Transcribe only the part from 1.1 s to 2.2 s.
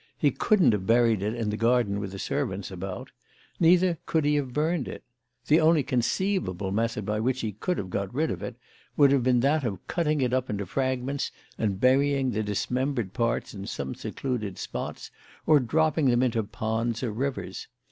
it in the garden with the